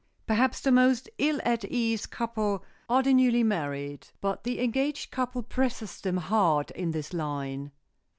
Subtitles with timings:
[0.25, 5.43] Perhaps the most ill at ease couple are the newly married, but the engaged couple
[5.43, 7.71] presses them hard in this line.